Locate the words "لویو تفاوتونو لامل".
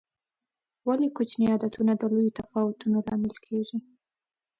2.11-3.35